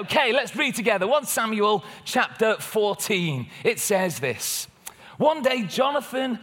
[0.00, 1.06] Okay, let's read together.
[1.06, 3.46] 1 Samuel chapter 14.
[3.64, 4.66] It says this
[5.18, 6.38] One day, Jonathan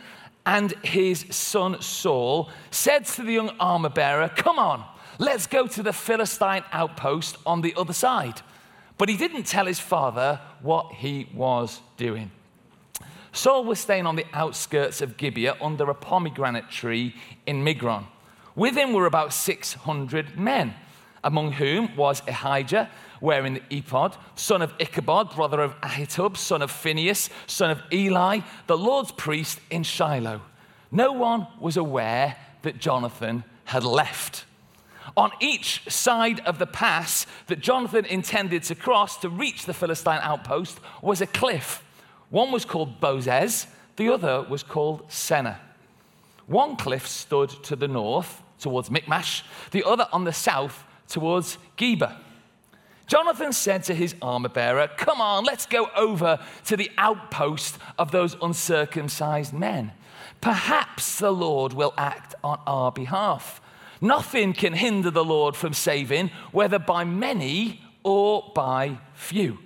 [0.46, 4.86] and his son Saul said to the young armor bearer, Come on,
[5.18, 8.42] let's go to the Philistine outpost on the other side.
[9.00, 12.30] But he didn't tell his father what he was doing.
[13.32, 17.16] Saul was staying on the outskirts of Gibeah under a pomegranate tree
[17.48, 18.06] in Migron.
[18.56, 20.76] With him were about 600 men,
[21.24, 26.72] among whom was Ahijah, wearing the ephod, son of Ichabod, brother of Ahitub, son of
[26.72, 30.42] Phinehas, son of Eli, the Lord's priest in Shiloh.
[30.92, 34.46] No one was aware that Jonathan had left.
[35.16, 40.20] On each side of the pass that Jonathan intended to cross to reach the Philistine
[40.22, 41.84] outpost was a cliff
[42.30, 45.58] one was called Bozez, the other was called Seneh.
[46.46, 52.18] One cliff stood to the north, towards Michmash, the other on the south, towards Geba.
[53.08, 58.12] Jonathan said to his armor bearer, Come on, let's go over to the outpost of
[58.12, 59.94] those uncircumcised men.
[60.42, 63.62] Perhaps the Lord will act on our behalf.
[64.02, 69.60] Nothing can hinder the Lord from saving, whether by many or by few.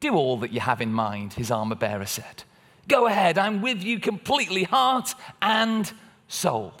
[0.00, 2.44] Do all that you have in mind, his armor bearer said.
[2.88, 5.92] Go ahead, I'm with you completely, heart and
[6.28, 6.72] soul.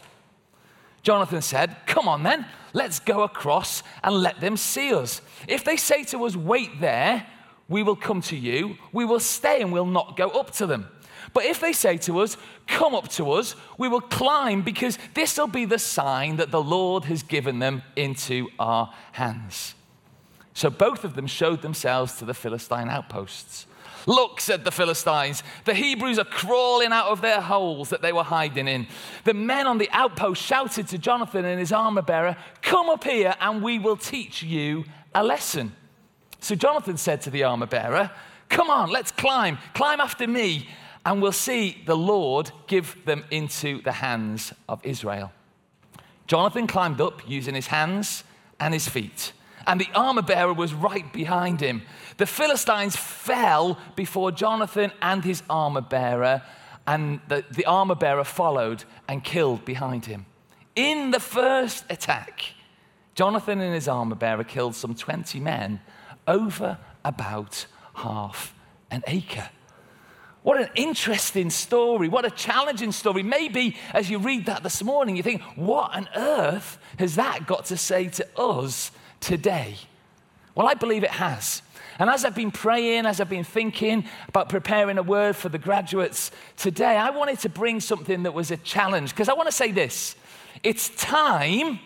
[1.02, 2.46] Jonathan said, Come on then,
[2.76, 5.22] let's go across and let them see us.
[5.48, 7.26] If they say to us, Wait there,
[7.68, 10.88] we will come to you, we will stay and we'll not go up to them.
[11.32, 15.38] But if they say to us, Come up to us, we will climb because this
[15.38, 19.74] will be the sign that the Lord has given them into our hands.
[20.52, 23.66] So both of them showed themselves to the Philistine outposts.
[24.06, 28.22] Look, said the Philistines, the Hebrews are crawling out of their holes that they were
[28.22, 28.86] hiding in.
[29.24, 33.34] The men on the outpost shouted to Jonathan and his armor bearer, Come up here
[33.40, 35.74] and we will teach you a lesson.
[36.40, 38.12] So Jonathan said to the armor bearer,
[38.48, 40.68] Come on, let's climb, climb after me,
[41.04, 45.32] and we'll see the Lord give them into the hands of Israel.
[46.28, 48.22] Jonathan climbed up using his hands
[48.60, 49.32] and his feet
[49.66, 51.82] and the armor bearer was right behind him.
[52.16, 56.42] The Philistines fell before Jonathan and his armor bearer,
[56.86, 60.26] and the, the armor bearer followed and killed behind him.
[60.74, 62.54] In the first attack,
[63.14, 65.80] Jonathan and his armor bearer killed some 20 men
[66.26, 68.54] over about half
[68.90, 69.48] an acre.
[70.42, 72.08] What an interesting story.
[72.08, 73.24] What a challenging story.
[73.24, 77.64] Maybe as you read that this morning, you think, what on earth has that got
[77.66, 79.76] to say to us today?
[80.54, 81.62] Well, I believe it has.
[81.98, 85.58] And as I've been praying, as I've been thinking about preparing a word for the
[85.58, 89.52] graduates today, I wanted to bring something that was a challenge because I want to
[89.52, 90.16] say this
[90.62, 91.78] it's time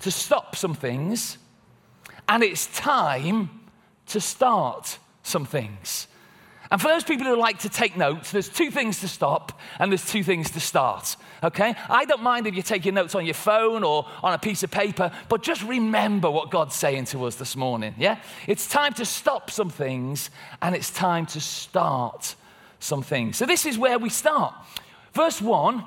[0.00, 1.38] to stop some things,
[2.28, 3.50] and it's time
[4.06, 6.06] to start some things.
[6.70, 9.90] And for those people who like to take notes, there's two things to stop and
[9.90, 11.16] there's two things to start.
[11.42, 11.74] Okay?
[11.88, 14.70] I don't mind if you're taking notes on your phone or on a piece of
[14.70, 17.94] paper, but just remember what God's saying to us this morning.
[17.98, 18.20] Yeah?
[18.46, 20.30] It's time to stop some things
[20.62, 22.36] and it's time to start
[22.78, 23.36] some things.
[23.36, 24.54] So this is where we start.
[25.12, 25.84] Verse 1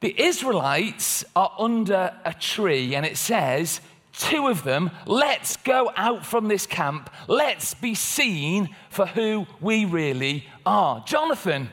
[0.00, 3.80] the Israelites are under a tree and it says,
[4.18, 7.10] two of them, let's go out from this camp.
[7.28, 11.02] Let's be seen for who we really are.
[11.06, 11.70] Jonathan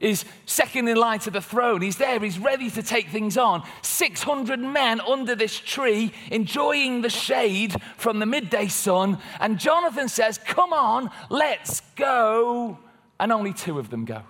[0.00, 1.82] is second in line to the throne.
[1.82, 3.62] He's there, he's ready to take things on.
[3.82, 9.18] 600 men under this tree, enjoying the shade from the midday sun.
[9.40, 12.78] And Jonathan says, Come on, let's go.
[13.20, 14.22] And only two of them go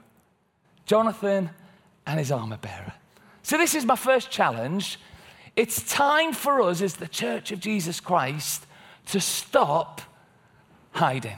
[0.86, 1.50] Jonathan
[2.06, 2.94] and his armor bearer.
[3.42, 4.98] So, this is my first challenge
[5.58, 8.64] it's time for us as the church of Jesus Christ
[9.06, 10.00] to stop
[10.92, 11.36] hiding.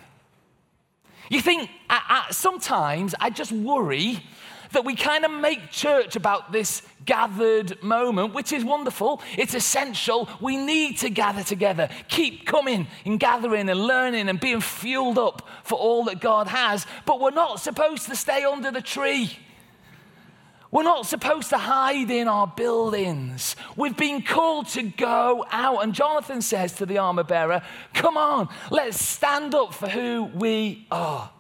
[1.31, 4.23] You think, I, I, sometimes I just worry
[4.73, 9.23] that we kind of make church about this gathered moment, which is wonderful.
[9.39, 10.29] It's essential.
[10.39, 11.89] We need to gather together.
[12.09, 16.87] Keep coming and gathering and learning and being fueled up for all that God has.
[17.07, 19.39] But we're not supposed to stay under the tree.
[20.71, 23.57] We're not supposed to hide in our buildings.
[23.77, 25.83] We've been called to go out.
[25.83, 27.63] And Jonathan says to the armor bearer,
[27.93, 31.31] Come on, let's stand up for who we are.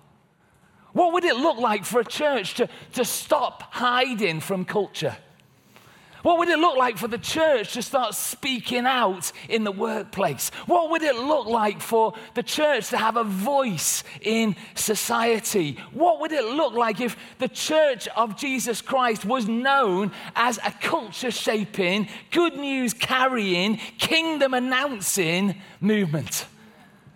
[0.92, 5.16] What would it look like for a church to, to stop hiding from culture?
[6.22, 10.50] What would it look like for the church to start speaking out in the workplace?
[10.66, 15.78] What would it look like for the church to have a voice in society?
[15.92, 20.72] What would it look like if the church of Jesus Christ was known as a
[20.80, 26.46] culture shaping, good news carrying, kingdom announcing movement?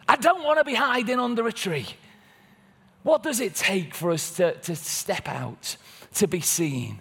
[0.09, 1.89] I don't want to be hiding under a tree.
[3.03, 5.77] What does it take for us to, to step out,
[6.15, 7.01] to be seen?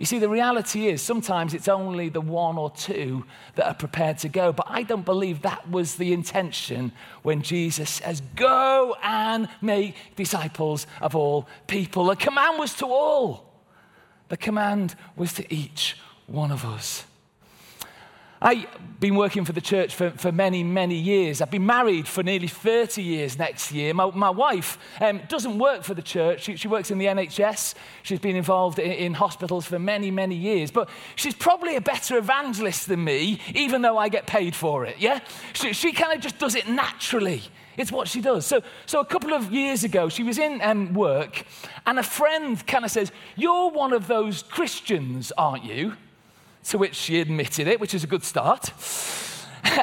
[0.00, 3.26] You see, the reality is sometimes it's only the one or two
[3.56, 4.50] that are prepared to go.
[4.50, 6.92] But I don't believe that was the intention
[7.22, 12.06] when Jesus says, Go and make disciples of all people.
[12.06, 13.52] The command was to all,
[14.30, 17.04] the command was to each one of us.
[18.42, 18.66] I've
[19.00, 21.42] been working for the church for, for many, many years.
[21.42, 23.92] I've been married for nearly 30 years next year.
[23.92, 27.74] My, my wife um, doesn't work for the church, she, she, works in the NHS.
[28.02, 30.70] She's been involved in, in hospitals for many, many years.
[30.70, 34.96] But she's probably a better evangelist than me, even though I get paid for it,
[34.98, 35.20] yeah?
[35.52, 37.42] She, she kind of just does it naturally.
[37.76, 38.46] It's what she does.
[38.46, 41.44] So, so a couple of years ago, she was in um, work,
[41.86, 45.96] and a friend kind of says, You're one of those Christians, aren't you?
[46.64, 48.72] To which she admitted it, which is a good start.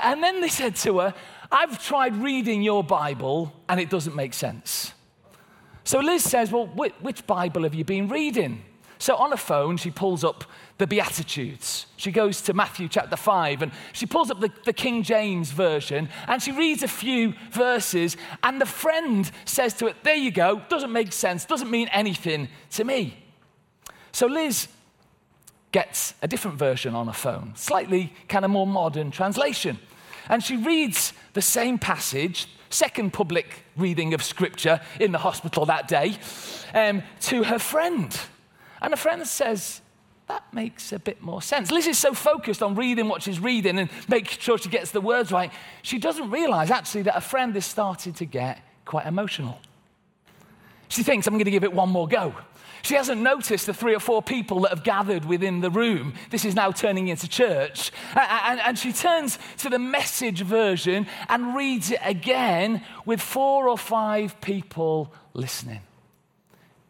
[0.01, 1.13] And then they said to her,
[1.51, 4.93] I've tried reading your Bible and it doesn't make sense.
[5.83, 8.63] So Liz says, Well, which Bible have you been reading?
[8.99, 10.43] So on her phone, she pulls up
[10.79, 11.85] the Beatitudes.
[11.97, 16.09] She goes to Matthew chapter 5 and she pulls up the, the, King James version
[16.27, 18.17] and she reads a few verses.
[18.43, 22.49] And the friend says to it, There you go, doesn't make sense, doesn't mean anything
[22.71, 23.23] to me.
[24.11, 24.67] So Liz
[25.77, 29.77] gets a different version on her phone, slightly kind of more modern translation.
[30.27, 35.87] And she reads the same passage, second public reading of scripture in the hospital that
[35.87, 36.17] day,
[36.73, 38.19] um, to her friend.
[38.81, 39.81] And her friend says,
[40.25, 41.71] that makes a bit more sense.
[41.71, 44.99] Liz is so focused on reading what she's reading and making sure she gets the
[44.99, 45.51] words right,
[45.83, 49.59] she doesn't realize actually that her friend has started to get quite emotional.
[50.89, 52.33] She thinks, I'm going to give it one more go.
[52.83, 56.13] She hasn't noticed the three or four people that have gathered within the room.
[56.29, 57.91] This is now turning into church.
[58.15, 64.39] And, she turns to the message version and reads it again with four or five
[64.39, 65.81] people listening.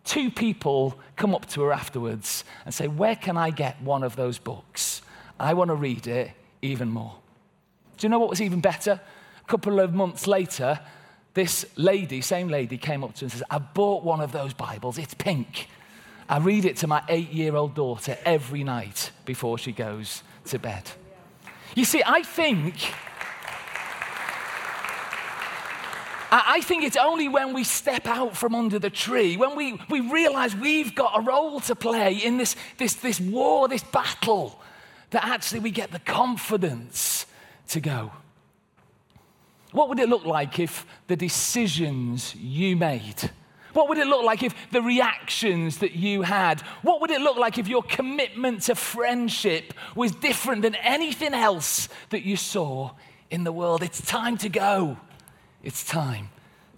[0.04, 4.16] Two people come up to her afterwards and say, Where can I get one of
[4.16, 5.02] those books?
[5.40, 7.16] I want to read it even more.
[7.98, 9.02] Do you know what was even better?
[9.42, 10.80] A couple of months later,
[11.38, 14.56] this lady, same lady, came up to her and says, I bought one of those
[14.56, 14.98] Bibles.
[14.98, 15.68] It's pink.
[16.28, 20.58] I read it to my eight year old daughter every night before she goes to
[20.58, 20.90] bed.
[21.76, 22.92] You see, I think.
[26.30, 30.00] I think it's only when we step out from under the tree, when we, we
[30.00, 34.60] realize we've got a role to play in this, this, this war, this battle,
[35.12, 37.28] that actually we get the confidence
[37.70, 38.12] to go.
[39.78, 43.30] What would it look like if the decisions you made
[43.78, 46.62] what would it look like if the reactions that you had?
[46.82, 51.88] What would it look like if your commitment to friendship was different than anything else
[52.10, 52.94] that you saw
[53.30, 53.84] in the world?
[53.84, 54.98] It's time to go.
[55.64, 56.30] It's time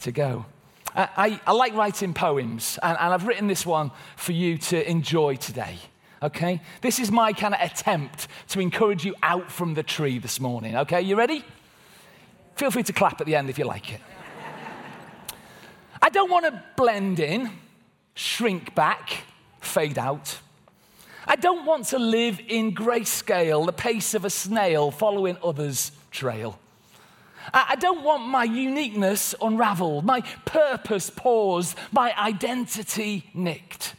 [0.02, 0.46] to go.
[0.94, 4.90] I, I, I like writing poems, and, and I've written this one for you to
[4.90, 5.78] enjoy today
[6.22, 6.60] okay?
[6.82, 10.76] This is my kind of attempt to encourage you out from the tree this morning,
[10.76, 11.02] okay?
[11.02, 11.46] You ready?
[12.60, 14.02] Feel free to clap at the end if you like it.
[16.02, 17.52] I don't want to blend in,
[18.16, 19.24] shrink back,
[19.62, 20.40] fade out.
[21.26, 26.60] I don't want to live in grayscale, the pace of a snail following others' trail.
[27.54, 33.96] I don't want my uniqueness unraveled, my purpose paused, my identity nicked.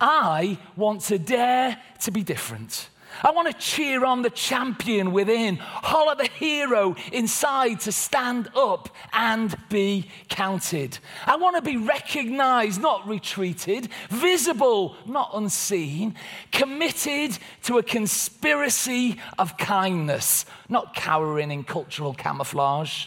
[0.00, 2.88] I want to dare to be different.
[3.22, 8.88] I want to cheer on the champion within, holler the hero inside to stand up
[9.12, 10.98] and be counted.
[11.26, 16.16] I want to be recognized, not retreated, visible, not unseen,
[16.52, 23.06] committed to a conspiracy of kindness, not cowering in cultural camouflage.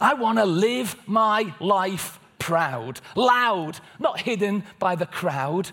[0.00, 5.70] I want to live my life proud, loud, not hidden by the crowd.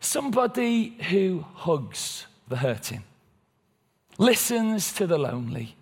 [0.00, 3.02] Somebody who hugs the hurting,
[4.16, 5.74] listens to the lonely,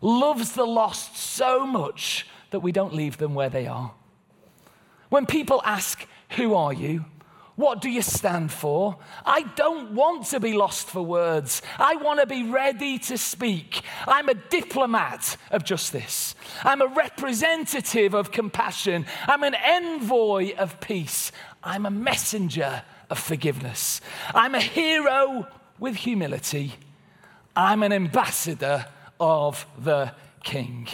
[0.00, 3.92] loves the lost so much that we don't leave them where they are.
[5.10, 7.04] When people ask, Who are you?
[7.56, 8.96] What do you stand for?
[9.26, 11.60] I don't want to be lost for words.
[11.78, 13.82] I want to be ready to speak.
[14.06, 16.36] I'm a diplomat of justice.
[16.62, 19.04] I'm a representative of compassion.
[19.26, 21.32] I'm an envoy of peace.
[21.62, 24.00] I'm a messenger of forgiveness.
[24.34, 25.48] I'm a hero
[25.78, 26.74] with humility,
[27.54, 28.86] I'm an ambassador
[29.20, 30.88] of the King.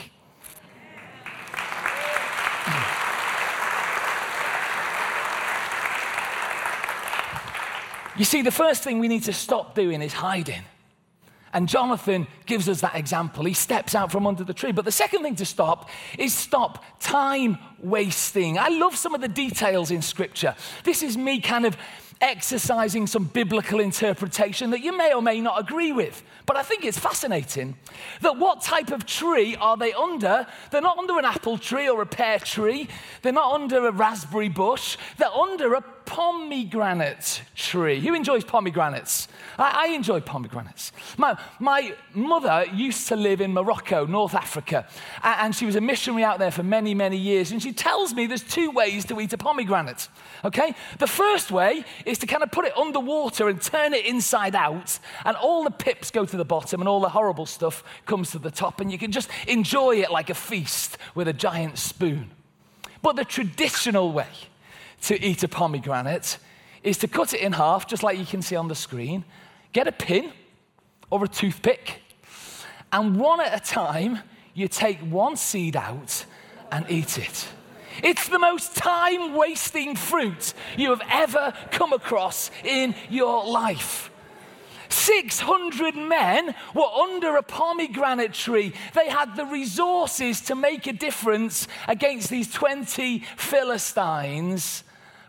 [8.17, 10.63] You see, the first thing we need to stop doing is hiding.
[11.53, 13.45] And Jonathan gives us that example.
[13.45, 14.73] He steps out from under the tree.
[14.73, 15.89] But the second thing to stop
[16.19, 18.59] is stop time wasting.
[18.59, 20.57] I love some of the details in Scripture.
[20.83, 21.77] This is me kind of
[22.21, 26.23] exercising some biblical interpretation that you may or may not agree with.
[26.47, 27.77] But I think it's fascinating
[28.21, 30.47] that what type of tree are they under?
[30.71, 32.89] They're not under an apple tree or a pear tree.
[33.23, 34.97] They're not under a raspberry bush.
[35.19, 38.01] They're under a pomegranate tree.
[38.01, 39.29] Who enjoys pomegranates?
[39.59, 40.93] I, I enjoy pomegranates.
[41.17, 44.87] My, my mother used to live in Morocco, North Africa,
[45.23, 47.53] and she was a missionary out there for many, many years.
[47.53, 50.09] And she tells me there's two ways to eat a pomegranate.
[50.45, 50.75] Okay?
[50.99, 54.99] The first way is to kind of put it underwater and turn it inside out,
[55.25, 58.39] and all the pips go to the bottom and all the horrible stuff comes to
[58.39, 62.31] the top, and you can just enjoy it like a feast with a giant spoon.
[63.03, 64.29] But the traditional way
[65.05, 66.39] to eat a pomegranate
[66.83, 69.25] is to cut it in half, just like you can see on the screen,
[69.73, 70.33] get a pin
[71.11, 72.03] or a toothpick,
[72.93, 74.21] and one at a time,
[74.55, 76.25] you take one seed out
[76.71, 77.49] and eat it.
[78.03, 84.11] It's the most time wasting fruit you have ever come across in your life.
[84.89, 88.73] 600 men were under a pomegranate tree.
[88.95, 94.85] They had the resources to make a difference against these 20 Philistines,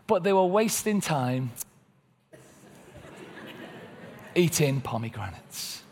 [0.06, 1.50] but they were wasting time
[4.36, 5.82] eating pomegranates.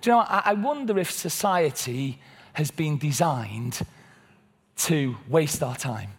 [0.00, 2.20] Do you know, I wonder if society
[2.52, 3.80] has been designed
[4.76, 6.10] to waste our time,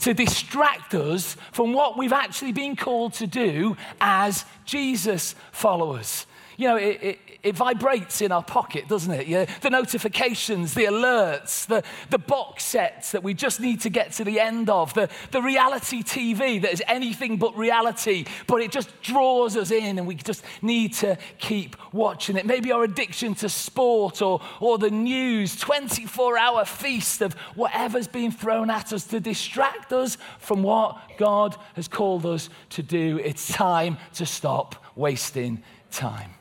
[0.00, 6.26] to distract us from what we've actually been called to do as Jesus followers.
[6.56, 9.26] You know, it, it, it vibrates in our pocket, doesn't it?
[9.26, 9.44] Yeah?
[9.60, 14.24] The notifications, the alerts, the, the box sets that we just need to get to
[14.24, 19.00] the end of, the, the reality TV that is anything but reality, but it just
[19.02, 22.46] draws us in and we just need to keep watching it.
[22.46, 28.32] Maybe our addiction to sport or, or the news, 24 hour feast of whatever's being
[28.32, 33.20] thrown at us to distract us from what God has called us to do.
[33.22, 36.33] It's time to stop wasting time.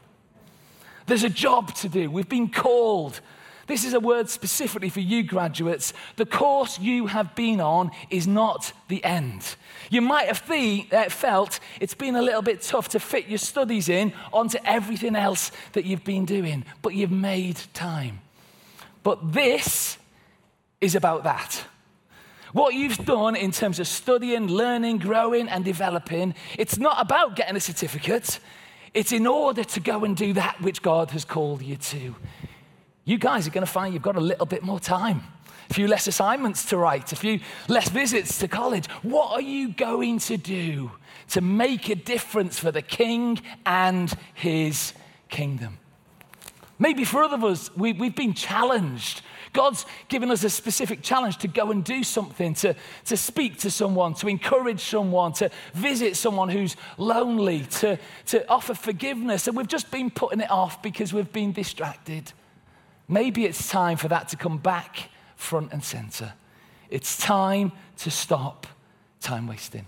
[1.06, 2.10] There's a job to do.
[2.10, 3.20] We've been called.
[3.66, 5.94] This is a word specifically for you graduates.
[6.18, 9.56] The course you have been on is not the end.
[9.90, 13.88] You might have uh, felt it's been a little bit tough to fit your studies
[13.88, 18.20] in onto everything else that you've been doing, but you've made time.
[19.02, 19.98] But this
[20.82, 21.66] is about that.
[22.52, 27.56] What you've done in terms of studying, learning, growing, and developing, it's not about getting
[27.56, 28.40] a certificate.
[28.94, 32.16] It's in order to go and do that which God has called you to.
[33.06, 35.24] You guys are going to find you've got a little bit more time,
[35.70, 38.88] a few less assignments to write, a few less visits to college.
[39.02, 40.92] What are you going to do
[41.30, 44.94] to make a difference for the king and his
[45.28, 45.80] kingdom?
[46.80, 49.22] Maybe for other of us, we, have been challenged
[49.54, 53.72] God's given us a specific challenge to go and do something, to, to speak to
[53.72, 59.48] someone, to encourage someone, to visit someone who's lonely, to, to offer forgiveness.
[59.48, 62.34] And we've just been putting it off because we've been distracted.
[63.08, 66.34] Maybe it's time for that to come back front and center.
[66.90, 68.66] It's time to stop
[69.22, 69.86] time wasting.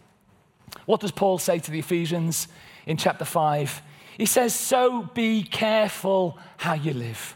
[0.85, 2.47] What does Paul say to the Ephesians
[2.85, 3.81] in chapter 5?
[4.17, 7.35] He says, So be careful how you live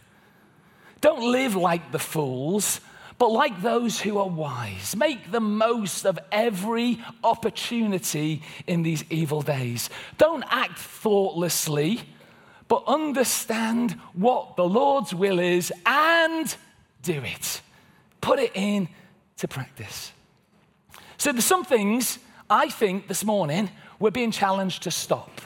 [1.01, 2.82] don't live like the fools,
[3.18, 4.96] but like those who are wise.
[4.96, 9.89] Make the most of every opportunity in these evil days.
[10.18, 12.01] Don't act thoughtlessly,
[12.68, 16.56] but understand what the Lord's will is and
[17.03, 17.62] do it.
[18.22, 18.88] Put it in
[19.38, 20.12] to practice.
[21.18, 25.41] So there's some things I think this morning we're being challenged to stop.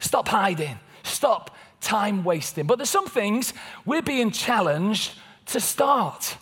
[0.00, 0.78] Stop hiding.
[1.02, 2.66] Stop time wasting.
[2.66, 3.52] But there's some things
[3.84, 5.12] we're being challenged
[5.46, 6.36] to start.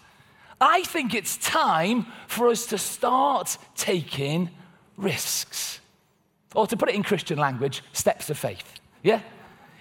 [0.60, 4.50] I think it's time for us to start taking
[4.96, 5.80] risks.
[6.54, 8.80] Or to put it in Christian language, steps of faith.
[9.02, 9.20] Yeah?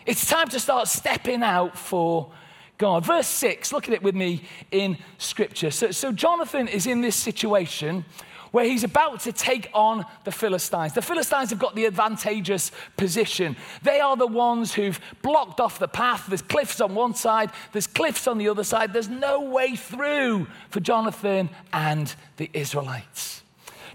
[0.05, 2.31] It's time to start stepping out for
[2.77, 3.05] God.
[3.05, 5.69] Verse 6, look at it with me in Scripture.
[5.69, 8.05] So, so Jonathan is in this situation
[8.51, 10.93] where he's about to take on the Philistines.
[10.93, 13.55] The Philistines have got the advantageous position.
[13.83, 16.25] They are the ones who've blocked off the path.
[16.27, 18.93] There's cliffs on one side, there's cliffs on the other side.
[18.93, 23.43] There's no way through for Jonathan and the Israelites.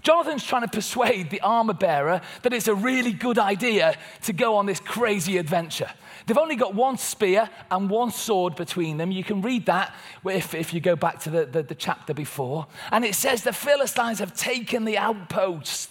[0.05, 4.55] Jonathan's trying to persuade the armor bearer that it's a really good idea to go
[4.55, 5.89] on this crazy adventure.
[6.25, 9.11] They've only got one spear and one sword between them.
[9.11, 12.67] You can read that if, if you go back to the, the, the chapter before.
[12.91, 15.89] And it says the Philistines have taken the outpost.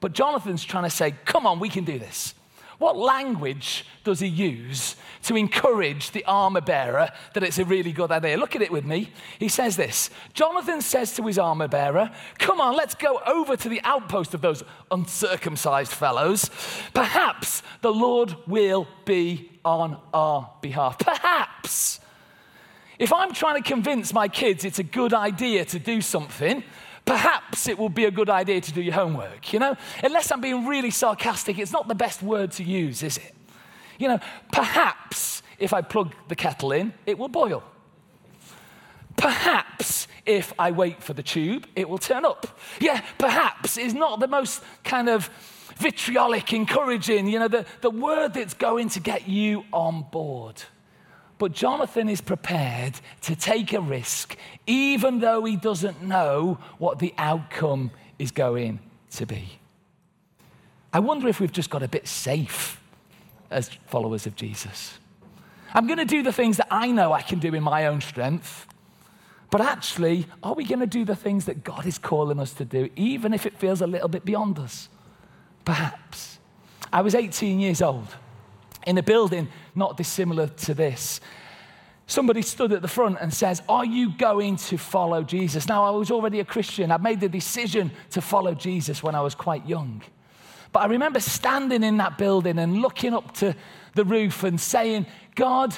[0.00, 2.32] But Jonathan's trying to say, come on, we can do this.
[2.78, 4.94] What language does he use
[5.24, 8.36] to encourage the armor bearer that it's a really good idea?
[8.36, 9.12] Look at it with me.
[9.40, 13.68] He says this Jonathan says to his armor bearer, Come on, let's go over to
[13.68, 16.50] the outpost of those uncircumcised fellows.
[16.94, 20.98] Perhaps the Lord will be on our behalf.
[21.00, 22.00] Perhaps.
[22.98, 26.62] If I'm trying to convince my kids it's a good idea to do something,
[27.08, 29.74] perhaps it will be a good idea to do your homework, you know?
[30.04, 33.34] Unless I'm being really sarcastic, it's not the best word to use, is it?
[33.98, 34.20] You know,
[34.52, 37.64] perhaps if I plug the kettle in, it will boil.
[39.16, 42.58] Perhaps if I wait for the tube, it will turn up.
[42.78, 45.30] Yeah, perhaps is not the most kind of
[45.78, 50.62] vitriolic, encouraging, you know, the, the word that's going to get you on board.
[51.38, 57.14] But Jonathan is prepared to take a risk, even though he doesn't know what the
[57.16, 58.80] outcome is going
[59.12, 59.58] to be.
[60.92, 62.80] I wonder if we've just got a bit safe
[63.50, 64.98] as followers of Jesus.
[65.72, 68.00] I'm going to do the things that I know I can do in my own
[68.00, 68.66] strength.
[69.50, 72.64] But actually, are we going to do the things that God is calling us to
[72.64, 74.88] do, even if it feels a little bit beyond us?
[75.64, 76.38] Perhaps.
[76.92, 78.08] I was 18 years old
[78.88, 81.20] in a building not dissimilar to this.
[82.06, 85.68] Somebody stood at the front and says, Are you going to follow Jesus?
[85.68, 86.90] Now, I was already a Christian.
[86.90, 90.02] I made the decision to follow Jesus when I was quite young.
[90.72, 93.54] But I remember standing in that building and looking up to
[93.94, 95.04] the roof and saying,
[95.34, 95.76] God,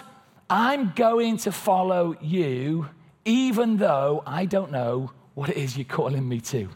[0.48, 2.88] I'm going to follow you,
[3.24, 6.68] even though I don't know what it is you're calling me to.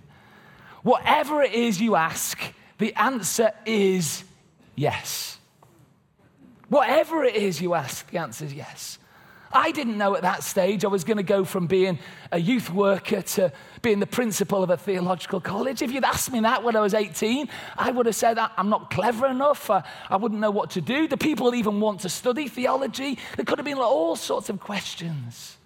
[0.83, 2.41] Whatever it is you ask,
[2.79, 4.25] the answer is
[4.75, 5.39] yes.
[6.75, 8.99] Whatever it is you ask, the answer is yes.
[9.53, 12.01] I didn't know at that stage I was going to go from being
[12.33, 15.83] a youth worker to being the principal of a theological college.
[15.83, 18.91] If you'd asked me that when I was 18, I would have said, I'm not
[18.91, 19.71] clever enough.
[19.71, 19.85] I,
[20.17, 21.07] wouldn't know what to do.
[21.07, 23.21] Do people even want to study theology?
[23.37, 25.59] There could have been all sorts of questions.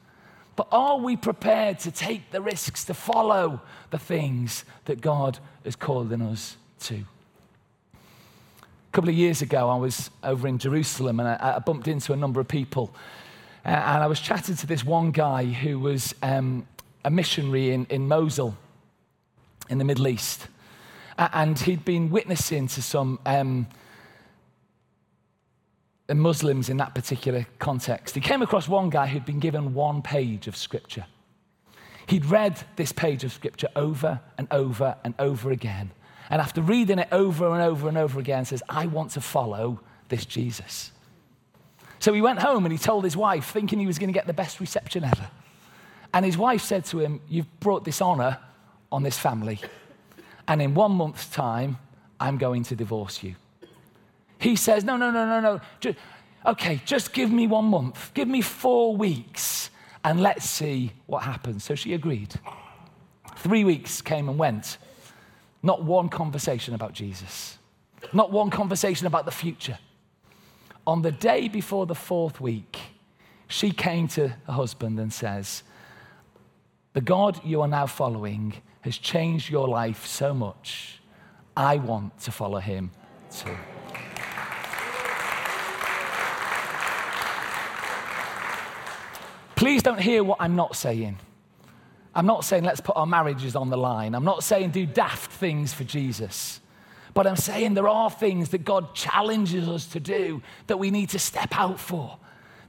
[0.56, 5.74] But are we prepared to take the risks to follow the things that God is
[5.74, 7.06] calling us to?
[8.88, 12.12] A couple of years ago, I was over in Jerusalem and I, I bumped into
[12.12, 12.94] a number of people.
[13.64, 16.66] Uh, and I was chatting to this one guy who was um,
[17.04, 18.56] a missionary in, in Mosul
[19.68, 20.48] in the Middle East.
[21.18, 23.66] Uh, and he'd been witnessing to some um,
[26.08, 28.14] Muslims in that particular context.
[28.14, 31.04] He came across one guy who'd been given one page of scripture.
[32.06, 35.90] He'd read this page of scripture over and over and over again.
[36.30, 39.80] And after reading it over and over and over again, says, I want to follow
[40.08, 40.92] this Jesus.
[42.00, 44.26] So he went home and he told his wife, thinking he was going to get
[44.26, 45.28] the best reception ever.
[46.12, 48.38] And his wife said to him, You've brought dishonor
[48.90, 49.60] on this family.
[50.46, 51.78] And in one month's time,
[52.18, 53.34] I'm going to divorce you.
[54.38, 55.60] He says, No, no, no, no, no.
[55.80, 55.98] Just,
[56.46, 58.12] okay, just give me one month.
[58.14, 59.70] Give me four weeks
[60.04, 61.64] and let's see what happens.
[61.64, 62.34] So she agreed.
[63.36, 64.78] Three weeks came and went.
[65.62, 67.58] Not one conversation about Jesus,
[68.12, 69.78] not one conversation about the future.
[70.86, 72.78] On the day before the fourth week,
[73.48, 75.62] she came to her husband and says,
[76.92, 81.00] The God you are now following has changed your life so much.
[81.56, 82.90] I want to follow him
[83.30, 83.56] too.
[89.56, 91.18] Please don't hear what I'm not saying.
[92.18, 94.12] I'm not saying let's put our marriages on the line.
[94.16, 96.60] I'm not saying do daft things for Jesus.
[97.14, 101.10] But I'm saying there are things that God challenges us to do that we need
[101.10, 102.18] to step out for,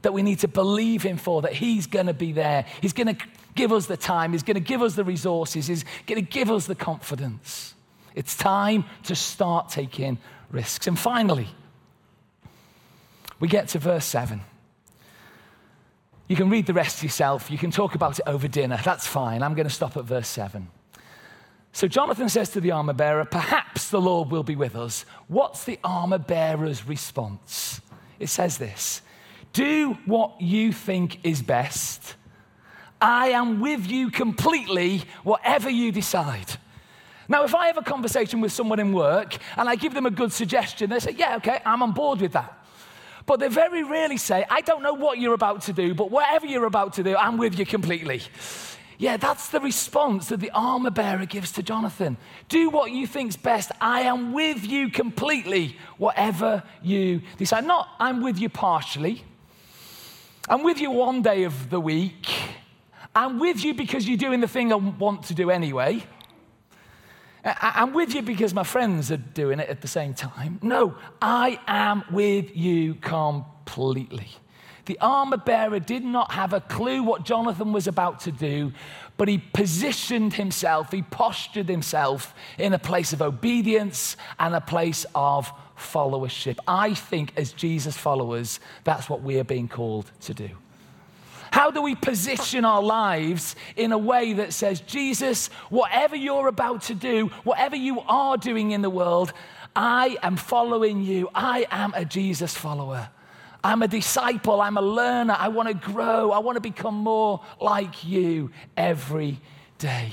[0.04, 2.64] that we need to believe Him for, that He's going to be there.
[2.80, 5.84] He's going to give us the time, He's going to give us the resources, He's
[6.06, 7.74] going to give us the confidence.
[8.14, 10.20] It's time to start taking
[10.52, 10.86] risks.
[10.86, 11.48] And finally,
[13.40, 14.42] we get to verse 7.
[16.30, 17.50] You can read the rest yourself.
[17.50, 18.80] You can talk about it over dinner.
[18.86, 19.42] That's fine.
[19.42, 20.70] I'm going to stop at verse 7.
[21.72, 25.06] So Jonathan says to the armor bearer, Perhaps the Lord will be with us.
[25.28, 27.82] What's the armor bearer's response?
[28.20, 29.02] It says this
[29.54, 32.16] Do what you think is best.
[33.02, 36.58] I am with you completely, whatever you decide.
[37.28, 40.12] Now, if I have a conversation with someone in work and I give them a
[40.12, 42.59] good suggestion, they say, Yeah, okay, I'm on board with that.
[43.30, 46.48] But they very rarely say, I don't know what you're about to do, but whatever
[46.48, 48.24] you're about to do, I'm with you completely.
[48.98, 52.18] Yeah, that's the response that the armor bearer gives to Jonathan.
[52.48, 53.72] Do what you think's best.
[53.80, 57.68] I am with you completely, whatever you decide.
[57.68, 59.24] Not I'm with you partially.
[60.50, 62.28] I'm with you one day of the week.
[63.14, 66.04] I'm with you because you're doing the thing I want to do anyway.
[67.44, 70.60] I'm with you because my friends are doing it at the same time.
[70.62, 74.28] No, I am with you completely.
[74.86, 78.74] The armor bearer did not have a clue what Jonathan was about to do,
[79.18, 85.06] but he positioned himself, he postured himself in a place of obedience and a place
[85.14, 86.58] of followership.
[86.68, 90.50] I think as Jesus followers, that's what we are being called to do.
[91.52, 96.84] How do we position our lives in a way that says, Jesus, whatever you're about
[96.84, 99.34] to do, whatever you are doing in the world,
[99.76, 101.30] I am following you.
[101.34, 103.10] I am a Jesus follower.
[103.64, 104.62] I'm a disciple.
[104.62, 105.36] I'm a learner.
[105.38, 106.32] I want to grow.
[106.32, 109.40] I want to become more like you every
[109.78, 110.12] day.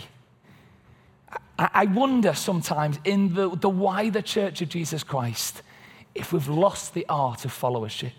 [1.59, 5.63] I wonder sometimes in the, the wider church of Jesus Christ
[6.15, 8.13] if we've lost the art of followership.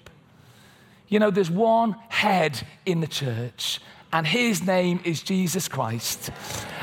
[1.08, 3.80] You know, there's one head in the church,
[4.12, 6.32] and his name is Jesus Christ.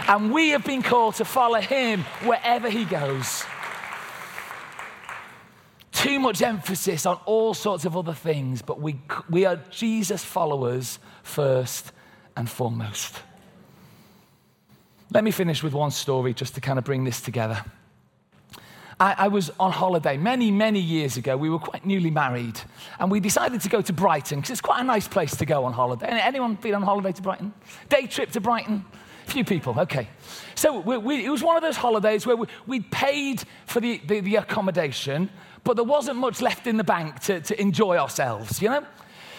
[0.08, 3.44] And we have been called to follow him wherever he goes
[6.04, 10.98] too much emphasis on all sorts of other things, but we, we are Jesus followers
[11.22, 11.92] first
[12.36, 13.22] and foremost.
[15.14, 17.64] Let me finish with one story just to kind of bring this together.
[19.04, 21.36] I, I, was on holiday many, many years ago.
[21.36, 22.58] We were quite newly married,
[22.98, 25.66] and we decided to go to Brighton because it's quite a nice place to go
[25.66, 26.06] on holiday.
[26.08, 27.52] Anyone been on holiday to Brighton?
[27.90, 28.82] Day trip to Brighton?
[29.26, 30.08] Few people, okay.
[30.54, 34.00] So we, we, it was one of those holidays where we, we paid for the,
[34.06, 35.28] the, the accommodation,
[35.64, 38.86] but there wasn't much left in the bank to, to enjoy ourselves, you know?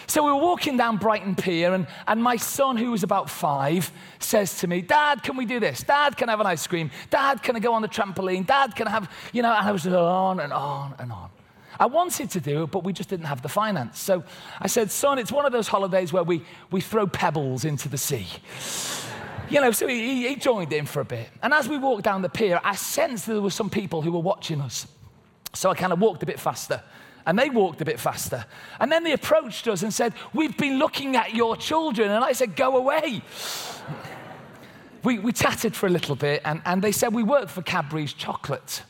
[0.06, 3.90] So we were walking down Brighton Pier, and, and my son, who was about five,
[4.18, 5.82] says to me, Dad, can we do this?
[5.82, 6.90] Dad, can I have an ice cream?
[7.10, 8.46] Dad, can I go on the trampoline?
[8.46, 11.30] Dad, can I have, you know, and I was on and on and on.
[11.78, 13.98] I wanted to do it, but we just didn't have the finance.
[13.98, 14.24] So
[14.60, 17.98] I said, Son, it's one of those holidays where we, we throw pebbles into the
[17.98, 18.26] sea.
[19.50, 21.28] you know, so he, he joined in for a bit.
[21.42, 24.20] And as we walked down the pier, I sensed there were some people who were
[24.20, 24.86] watching us.
[25.56, 26.82] So I kind of walked a bit faster.
[27.26, 28.44] And they walked a bit faster.
[28.78, 32.10] And then they approached us and said, We've been looking at your children.
[32.10, 33.22] And I said, Go away.
[35.02, 38.12] we, we chatted for a little bit, and, and they said, We work for Cadbury's
[38.12, 38.82] Chocolate.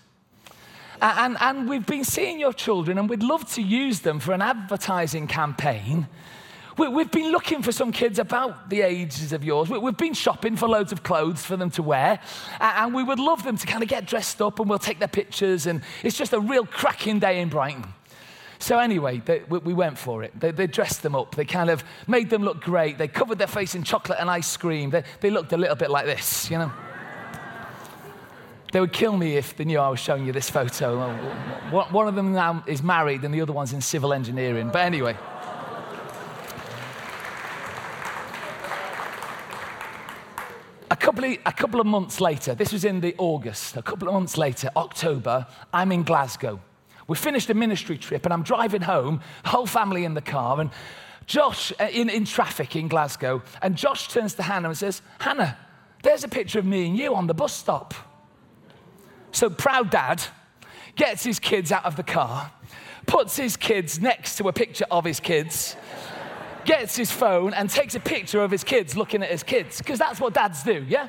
[1.00, 4.42] And, and we've been seeing your children, and we'd love to use them for an
[4.42, 6.08] advertising campaign
[6.76, 9.70] we, have been looking for some kids about the ages of yours.
[9.70, 12.20] We, have been shopping for loads of clothes for them to wear.
[12.60, 15.08] And we would love them to kind of get dressed up and we'll take their
[15.08, 15.66] pictures.
[15.66, 17.84] And it's just a real cracking day in Brighton.
[18.58, 20.38] So, anyway, they, we went for it.
[20.38, 21.34] They, they, dressed them up.
[21.34, 22.96] They kind of made them look great.
[22.96, 24.90] They covered their face in chocolate and ice cream.
[24.90, 26.72] They, they looked a little bit like this, you know.
[28.72, 31.10] They would kill me if they knew I was showing you this photo.
[31.70, 34.70] One of them now is married and the other one's in civil engineering.
[34.72, 35.16] But anyway.
[41.06, 44.14] Couple, of, a couple of months later, this was in the August, a couple of
[44.14, 46.58] months later, October, I'm in Glasgow.
[47.06, 50.70] We finished a ministry trip and I'm driving home, whole family in the car, and
[51.26, 53.44] Josh uh, in, in traffic in Glasgow.
[53.62, 55.56] And Josh turns to Hannah and says, Hannah,
[56.02, 57.94] there's a picture of me and you on the bus stop.
[59.30, 60.24] So, proud dad
[60.96, 62.50] gets his kids out of the car,
[63.06, 65.76] puts his kids next to a picture of his kids
[66.66, 69.98] gets his phone and takes a picture of his kids looking at his kids, because
[69.98, 71.08] that's what dads do, yeah?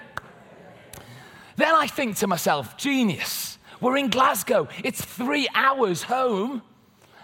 [1.57, 3.57] Then I think to myself, genius.
[3.81, 4.67] We're in Glasgow.
[4.83, 6.61] It's three hours home.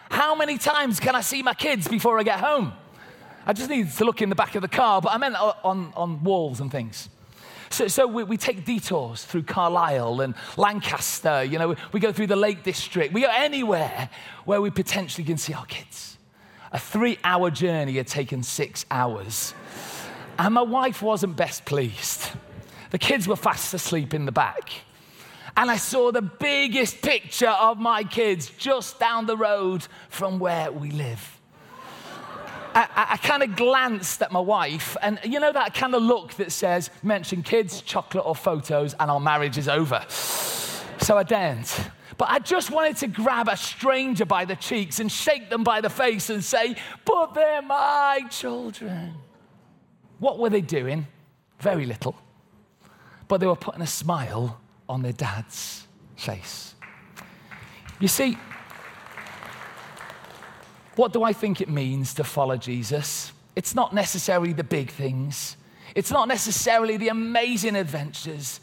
[0.10, 2.74] How many times can I see my kids before I get home?
[3.46, 5.91] I just need to look in the back of the car, but I meant on,
[5.96, 7.10] on walls and things.
[7.69, 11.43] So, so we, we, take detours through Carlisle and Lancaster.
[11.43, 13.12] You know, we go through the Lake District.
[13.12, 14.10] We go anywhere
[14.46, 16.17] where we potentially can see our kids.
[16.73, 19.53] A three hour journey had taken six hours.
[20.38, 22.31] And my wife wasn't best pleased.
[22.89, 24.71] The kids were fast asleep in the back.
[25.55, 30.71] And I saw the biggest picture of my kids just down the road from where
[30.71, 31.39] we live.
[32.75, 36.33] I, I, kind of glanced at my wife, and you know that kind of look
[36.36, 40.03] that says, mention kids, chocolate, or photos, and our marriage is over.
[40.09, 41.79] So I daren't.
[42.17, 45.82] But I just wanted to grab a stranger by the cheeks and shake them by
[45.82, 49.13] the face and say, But they're my children.
[50.19, 51.08] What were they doing?
[51.60, 52.15] Very little.
[53.28, 56.76] But they were putting a smile on their dad's face.
[57.99, 58.38] You see,
[60.95, 63.32] what do I think it means to follow Jesus?
[63.56, 65.58] It's not necessarily the big things.
[65.95, 68.60] It's not necessarily the amazing adventures,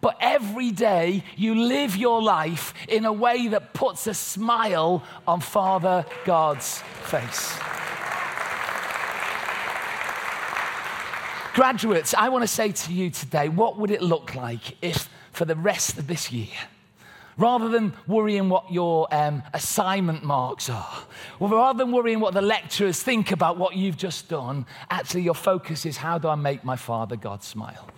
[0.00, 5.40] but every day you live your life in a way that puts a smile on
[5.40, 7.52] Father God's face.
[11.54, 15.44] Graduates, I want to say to you today what would it look like if, for
[15.44, 16.56] the rest of this year,
[17.36, 21.02] rather than worrying what your um, assignment marks are,
[21.40, 25.84] rather than worrying what the lecturers think about what you've just done, actually your focus
[25.84, 27.88] is how do I make my Father God smile?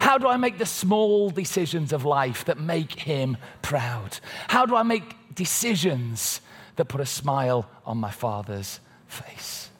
[0.00, 4.18] How do I make the small decisions of life that make him proud?
[4.48, 6.40] How do I make decisions
[6.76, 9.70] that put a smile on my Father's face?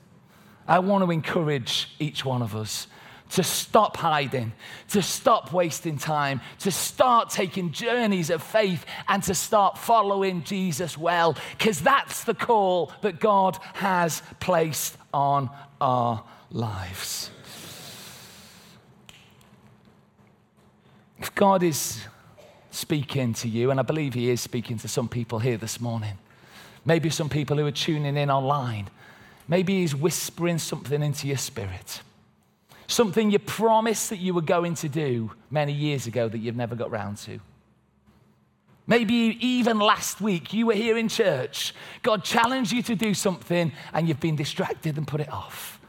[0.68, 2.88] I want to encourage each one of us
[3.30, 4.52] to stop hiding,
[4.88, 10.96] to stop wasting time, to start taking journeys of faith, and to start following Jesus
[10.96, 15.50] well, because that's the call that God has placed on
[15.80, 17.30] our lives.
[21.18, 22.02] If God is
[22.70, 26.18] speaking to you, and I believe He is speaking to some people here this morning,
[26.84, 28.88] maybe some people who are tuning in online,
[29.48, 32.02] maybe He's whispering something into your spirit.
[32.86, 36.76] Something you promised that you were going to do many years ago that you've never
[36.76, 37.40] got round to.
[38.86, 41.74] Maybe even last week you were here in church.
[42.02, 45.80] God challenged you to do something and you've been distracted and put it off.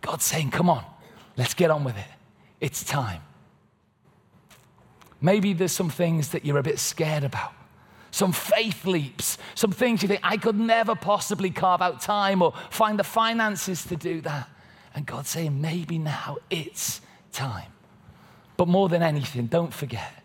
[0.00, 0.84] God's saying, Come on,
[1.36, 2.06] let's get on with it.
[2.60, 3.20] It's time.
[5.20, 7.52] Maybe there's some things that you're a bit scared about,
[8.10, 12.52] some faith leaps, some things you think, I could never possibly carve out time or
[12.70, 14.48] find the finances to do that.
[14.94, 17.00] And God's saying, maybe now it's
[17.32, 17.72] time.
[18.56, 20.22] But more than anything, don't forget,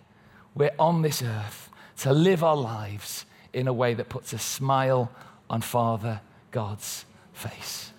[0.55, 5.11] we're on this earth to live our lives in a way that puts a smile
[5.49, 7.91] on Father God's face.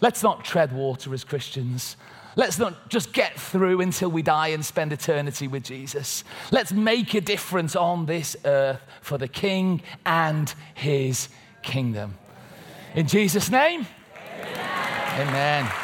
[0.00, 1.96] Let's not tread water as Christians.
[2.36, 6.24] Let's not just get through until we die and spend eternity with Jesus.
[6.50, 11.28] Let's make a difference on this earth for the King and his
[11.62, 12.18] kingdom.
[12.94, 13.86] In Jesus' name,
[14.36, 15.28] amen.
[15.28, 15.83] amen.